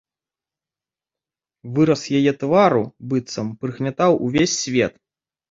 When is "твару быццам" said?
2.45-3.53